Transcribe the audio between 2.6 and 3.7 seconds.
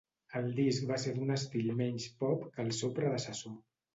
el seu predecessor.